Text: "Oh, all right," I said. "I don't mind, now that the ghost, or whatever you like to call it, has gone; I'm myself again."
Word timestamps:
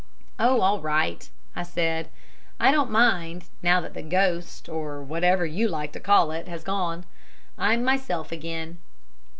"Oh, 0.39 0.61
all 0.61 0.81
right," 0.81 1.29
I 1.55 1.61
said. 1.61 2.09
"I 2.59 2.71
don't 2.71 2.89
mind, 2.89 3.43
now 3.61 3.79
that 3.81 3.93
the 3.93 4.01
ghost, 4.01 4.67
or 4.67 4.99
whatever 5.03 5.45
you 5.45 5.67
like 5.67 5.91
to 5.91 5.99
call 5.99 6.31
it, 6.31 6.47
has 6.47 6.63
gone; 6.63 7.05
I'm 7.55 7.83
myself 7.85 8.31
again." 8.31 8.79